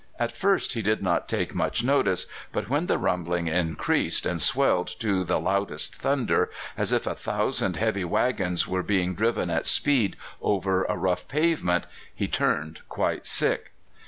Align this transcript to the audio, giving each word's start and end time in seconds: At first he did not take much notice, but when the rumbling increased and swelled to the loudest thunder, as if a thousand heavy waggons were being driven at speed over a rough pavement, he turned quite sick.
At 0.17 0.31
first 0.35 0.73
he 0.73 0.81
did 0.81 1.03
not 1.03 1.27
take 1.29 1.53
much 1.53 1.83
notice, 1.83 2.25
but 2.51 2.67
when 2.67 2.87
the 2.87 2.97
rumbling 2.97 3.47
increased 3.47 4.25
and 4.25 4.41
swelled 4.41 4.87
to 4.99 5.23
the 5.23 5.39
loudest 5.39 5.95
thunder, 5.95 6.49
as 6.75 6.91
if 6.91 7.05
a 7.05 7.13
thousand 7.13 7.77
heavy 7.77 8.03
waggons 8.03 8.67
were 8.67 8.81
being 8.81 9.13
driven 9.13 9.51
at 9.51 9.67
speed 9.67 10.15
over 10.41 10.85
a 10.85 10.97
rough 10.97 11.27
pavement, 11.27 11.85
he 12.15 12.27
turned 12.27 12.79
quite 12.89 13.27
sick. 13.27 13.73